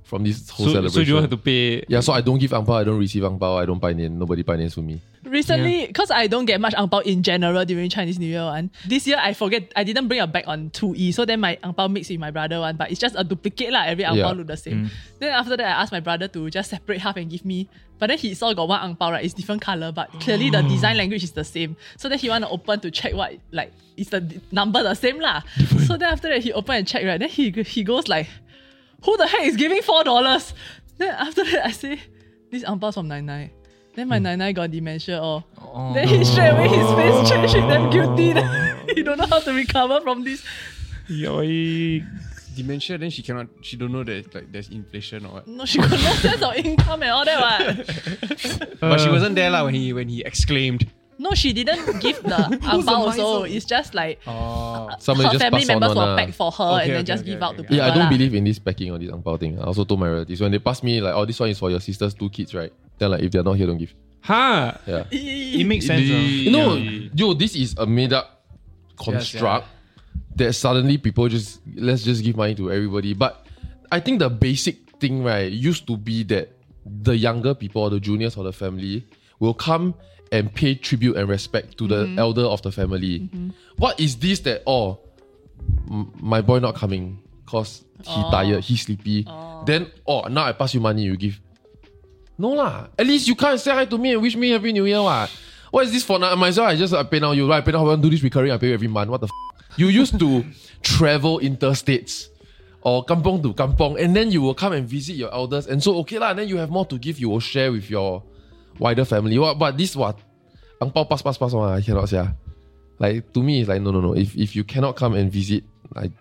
[0.04, 0.94] from this whole So, celebration.
[0.94, 1.84] so you don't have to pay.
[1.88, 3.94] Yeah, so I don't give ang pao, I don't receive ang pao, I don't buy
[3.94, 5.02] nian, nobody buy nian for me.
[5.34, 8.70] recently, because I don't get much ang pao in general during Chinese New Year one.
[8.86, 11.74] This year I forget I didn't bring a bag on 2E, so then my ang
[11.74, 13.84] pao mixed with my brother one, but it's just a duplicate lah.
[13.84, 14.38] Every ang pao Yeah.
[14.38, 14.86] look the same.
[14.86, 14.90] Mm.
[15.20, 17.68] Then after that I asked my brother to just separate half and give me.
[18.00, 19.24] But then he saw got one ang pao, right?
[19.24, 20.70] It's different color, but clearly the oh.
[20.70, 21.76] design language is the same.
[21.98, 25.20] So then he want to open to check what like is the number the same
[25.20, 25.42] lah.
[25.88, 27.20] So then after that he open and check, right?
[27.20, 28.28] Then he he goes like,
[29.06, 30.54] Who the heck is giving four dollars?
[30.98, 32.00] Then after that I say,
[32.52, 33.52] This ang pao's from nine nine.
[33.96, 34.38] Then my hmm.
[34.38, 35.44] nai got dementia oh.
[35.62, 38.34] oh, then he straight away his face changed, he damn guilty.
[38.34, 40.44] Then he don't know how to recover from this.
[42.56, 45.48] Dementia, then she cannot, she don't know that like there's inflation or what.
[45.48, 47.42] No, she got no sense of income and all that.
[47.42, 48.80] What?
[48.80, 50.86] But she wasn't there lah when he when he exclaimed.
[51.20, 53.44] No, she didn't give the ang bao also.
[53.44, 54.90] It's just like Oh.
[55.00, 56.18] Somebody her just family pass on members one will lah.
[56.18, 57.68] pack for her Okay, and then okay, just okay, give out okay, to okay.
[57.70, 57.78] people.
[57.78, 58.14] Yeah, I don't lah.
[58.14, 59.60] believe in this packing or this ang pao thing.
[59.60, 61.70] I also told my relatives when they pass me like, oh, this one is for
[61.70, 62.72] your sister's two kids, right?
[62.98, 63.94] Then like if they're not here, don't give.
[64.22, 64.74] Huh?
[64.88, 65.04] Yeah.
[65.12, 66.10] It makes sense.
[66.10, 66.16] uh.
[66.16, 66.76] You know,
[67.14, 68.42] yo, this is a made up
[68.98, 69.68] construct
[70.36, 73.14] that suddenly people just let's just give money to everybody.
[73.14, 73.46] But
[73.92, 76.50] I think the basic thing, right, used to be that
[76.86, 79.06] the younger people or the juniors or the family
[79.40, 79.94] will come
[80.34, 82.20] and pay tribute and respect to the mm-hmm.
[82.20, 83.20] elder of the family.
[83.20, 83.50] Mm-hmm.
[83.78, 85.00] What is this that oh
[85.90, 88.32] m- my boy not coming because he oh.
[88.32, 89.26] tired, he sleepy.
[89.28, 89.64] Oh.
[89.66, 91.40] Then oh now I pass you money, you give.
[92.38, 92.88] No lah.
[92.98, 95.02] At least you can't say hi to me and wish me happy new year.
[95.02, 95.30] What?
[95.70, 96.18] What is this for?
[96.18, 97.48] Now myself, I just I pay now you.
[97.48, 97.58] Right?
[97.58, 97.86] I pay now.
[97.86, 98.52] I want to do this recurring.
[98.52, 99.10] I pay you every month.
[99.10, 99.28] What the?
[99.28, 99.78] F-?
[99.78, 100.44] You used to
[100.82, 102.30] travel interstates
[102.82, 105.68] or kampong to kampong, and then you will come and visit your elders.
[105.68, 106.34] And so okay lah.
[106.34, 107.20] Then you have more to give.
[107.20, 108.24] You will share with your
[108.80, 109.38] wider family.
[109.38, 109.60] What?
[109.60, 110.18] But this what?
[110.84, 111.54] Ang pao pass pass pass.
[111.56, 112.18] I cannot say.
[112.20, 112.32] ah.
[113.00, 114.14] Like to me, it's like no no no.
[114.14, 115.64] If if you cannot come and visit,
[115.96, 116.12] I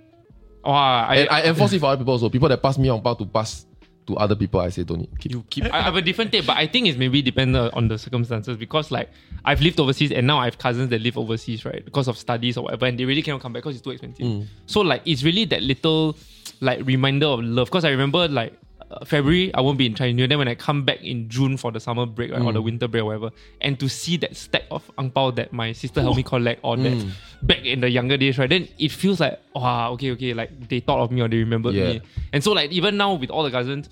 [0.65, 2.31] Wow, I, and I enforce it for other people also.
[2.31, 3.67] People that pass me ang pao to pass
[4.07, 5.11] to other people, I say don't need.
[5.19, 5.33] Keep.
[5.33, 7.89] You keep I I have a different take, but I think it's maybe dependent on
[7.89, 9.11] the circumstances because like
[9.45, 11.85] I've lived overseas and now I have cousins that live overseas, right?
[11.85, 14.49] Because of studies or whatever, and they really cannot come back because it's too expensive.
[14.67, 16.17] So like it's really that little
[16.61, 17.67] like reminder of love.
[17.67, 20.29] Because I remember like uh, Uh, February I won't be in Chinese New Year.
[20.29, 22.65] Then when I come back in June for the summer break right, or the mm.
[22.65, 26.17] winter break or whatever, and to see that stack of ang that my sister helped
[26.17, 27.11] me collect or that mm.
[27.43, 28.51] back in the younger days, right?
[28.51, 31.75] Then it feels like wow, okay, okay, like they thought of me or they remembered
[31.75, 31.95] Yeah.
[31.95, 32.03] me.
[32.33, 33.89] And so like even now with all the cousins,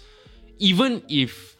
[0.58, 1.56] even if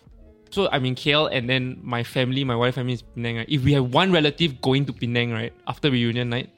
[0.50, 3.48] so I'm in KL and then my family, my wife family is Penang, right?
[3.48, 6.50] If we have one relative going to Penang, right, after reunion night,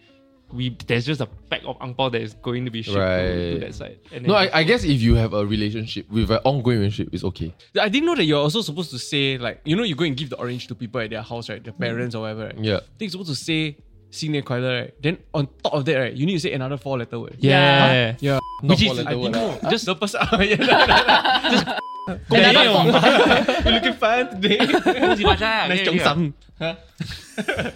[0.53, 3.53] we there's just a pack of ang pao that is going to be shipped to,
[3.55, 3.99] to that side.
[4.13, 7.25] And No, I, I guess if you have a relationship with an ongoing relationship, it's
[7.25, 7.55] okay.
[7.81, 10.17] I didn't know that you're also supposed to say like you know you go and
[10.17, 12.47] give the orange to people at their house right, their parents or whatever.
[12.47, 12.59] Right?
[12.59, 12.77] Yeah.
[12.77, 13.77] I think you're supposed to say
[14.11, 14.95] Sing Nian Kuai right?
[15.03, 17.37] Then on top of that, right, you need to say another four letter word.
[17.39, 18.17] yeah.
[18.21, 18.39] Yeah.
[18.63, 19.59] Not Which for is- I word didn't lah.
[19.63, 19.71] know.
[19.71, 20.21] Just the person.
[20.41, 21.79] yeah,
[23.65, 24.59] You're looking fine today.
[24.59, 26.05] nice Yeah, Chong yeah.
[26.05, 26.35] Sam.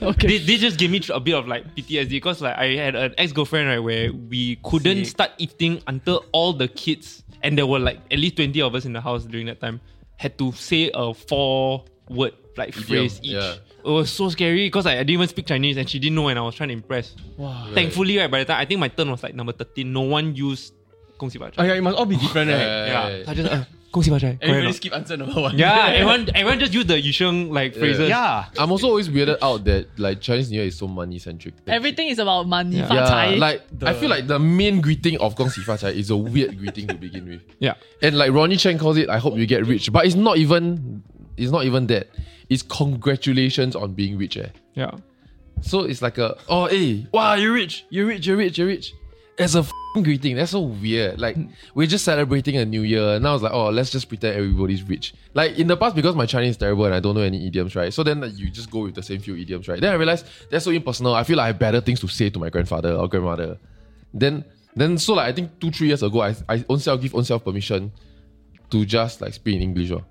[0.03, 0.27] Okay.
[0.29, 3.15] This, this just gave me a bit of like PTSD because like I had an
[3.19, 5.09] ex girlfriend right where we couldn't Sick.
[5.09, 8.85] start eating until all the kids and there were like at least twenty of us
[8.85, 9.81] in the house during that time
[10.17, 13.33] had to say a four word like phrase each.
[13.33, 13.55] yeah
[13.87, 16.29] it was so scary because I, I, didn't even speak Chinese and she didn't know
[16.29, 17.15] and I was trying to impress.
[17.37, 17.69] Wow.
[17.73, 20.35] Thankfully, right, by the time I think my turn was like number 13, no one
[20.35, 20.75] used
[21.19, 22.59] Kong Si Oh yeah, it must all be different, right?
[22.67, 23.09] Yeah.
[23.09, 23.25] yeah.
[23.25, 23.65] So I just uh,
[24.03, 25.57] Si Everybody skip answer number one.
[25.57, 28.11] Yeah, everyone everyone just use the Yisheng like phrases.
[28.11, 28.45] Yeah.
[28.59, 31.55] I'm also always weirded out that like Chinese New Year is so money centric.
[31.67, 32.77] Everything is about money.
[32.77, 32.93] Yeah.
[32.93, 33.89] yeah like the...
[33.89, 36.95] I feel like the main greeting of Gong Si Fa is a weird greeting to
[36.95, 37.43] begin with.
[37.59, 37.75] Yeah.
[38.03, 39.91] And like Ronny Chieng calls it, I hope you get rich.
[39.91, 41.03] But it's not even
[41.37, 42.09] it's not even that.
[42.49, 44.37] It's congratulations on being rich.
[44.37, 44.49] Eh.
[44.75, 44.93] Yeah.
[45.63, 48.95] So it's like a oh hey, wow, you're rich, you're rich, you're rich, you're rich.
[49.39, 50.37] As a f***ing greeting.
[50.37, 51.21] That's so weird.
[51.21, 51.37] Like
[51.75, 53.17] we're just celebrating a new year.
[53.17, 55.13] and Now it's like, oh, let's just pretend everybody's rich.
[55.35, 57.77] Like in the past, because my Chinese is terrible and I don't know any idioms,
[57.77, 57.93] right?
[57.93, 59.79] So then like, you just go with the same few idioms, right?
[59.79, 61.15] Then I realized that's so impersonal.
[61.15, 63.59] I feel like I have better things to say to my grandfather or grandmother.
[64.15, 64.43] Then
[64.75, 67.25] then so like I think two, three years ago, I I own self give own
[67.25, 67.93] self permission
[68.71, 70.03] to just like speak in English or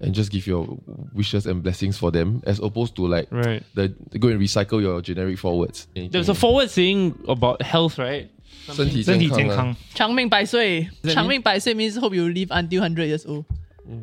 [0.00, 0.78] and just give your
[1.14, 3.62] wishes and blessings for them as opposed to like Right.
[3.74, 5.86] the go and recycle your generic forwards.
[5.94, 8.28] There's a forward saying about health, right?
[8.72, 9.62] 身体身体健健康啊。
[9.72, 9.76] 康。
[9.94, 10.88] 长命百岁.
[11.04, 13.44] Changming 百岁 means hope you live until 100 years old.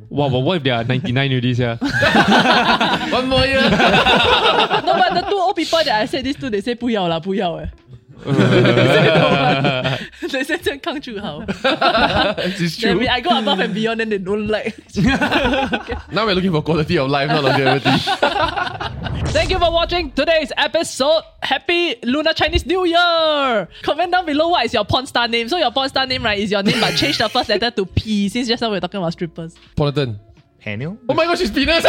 [0.09, 1.53] Wow, but what if they are 99 already?
[1.53, 1.75] Yeah.
[3.11, 3.59] One more year.
[3.69, 7.69] no, but the two old people that I said this to, they say 不要啦，不要哎。
[10.30, 11.44] they said just come to how.
[11.48, 12.98] it's true.
[12.98, 14.76] Then I go above and beyond, and they don't like.
[14.96, 17.90] now we're looking for quality of life, not longevity.
[19.32, 21.22] Thank you for watching today's episode.
[21.42, 23.68] Happy Lunar Chinese New Year!
[23.82, 25.48] Comment down below what is your porn star name.
[25.48, 27.86] So your porn star name, right, is your name, but change the first letter to
[27.86, 29.54] P since just now we are talking about strippers.
[29.76, 30.18] Pornton.
[30.64, 30.98] Daniel.
[31.08, 31.82] Oh my gosh, she's penis!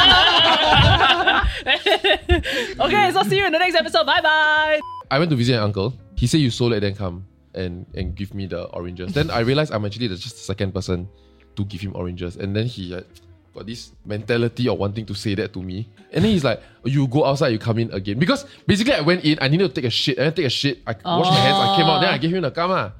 [2.80, 4.06] Okay, so see you in the next episode.
[4.06, 4.80] Bye bye.
[5.10, 5.94] I went to visit an uncle.
[6.16, 9.12] He said you so late then come and and give me the oranges.
[9.12, 11.08] then I realized I'm actually the, just the second person
[11.56, 12.36] to give him oranges.
[12.36, 13.04] And then he had
[13.54, 15.88] got this mentality of wanting to say that to me.
[16.12, 18.18] And then he's like, you go outside, you come in again.
[18.18, 20.18] Because basically I went in, I needed to take a shit.
[20.18, 20.78] I take a shit.
[20.86, 22.94] I washed my hands, I came out, then I gave him the kama.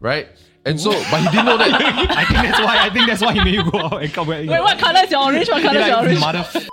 [0.00, 0.28] Right?
[0.64, 1.70] And so, but he didn't know that.
[2.10, 2.78] I think that's why.
[2.78, 4.46] I think that's why he made you go out and come back.
[4.46, 5.48] Wait, what color is your orange?
[5.48, 6.20] What color is your Like, orange?
[6.20, 6.38] mother.
[6.38, 6.68] f-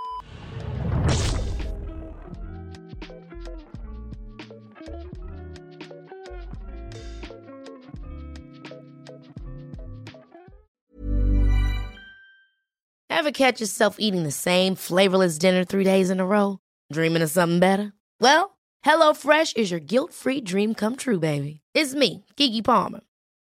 [13.09, 16.59] Ever catch yourself eating the same flavorless dinner three days in a row?
[16.91, 17.93] Dreaming of something better?
[18.19, 21.61] Well, HelloFresh is your guilt-free dream come true, baby.
[21.73, 23.01] It's me, Keke Palmer.